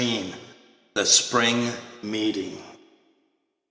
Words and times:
THE 0.95 1.05
SPRING 1.05 1.71
MEETING. 2.01 2.63